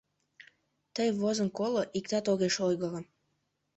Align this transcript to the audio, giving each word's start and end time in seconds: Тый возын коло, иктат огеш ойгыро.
Тый 0.95 1.09
возын 1.19 1.49
коло, 1.57 1.83
иктат 1.97 2.25
огеш 2.31 2.55
ойгыро. 2.67 3.01